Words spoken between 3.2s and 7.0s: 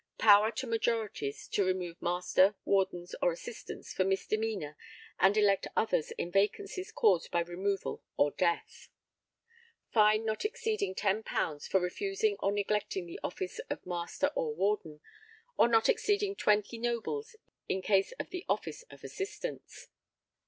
or Assistants for misdemeanour and elect others in vacancies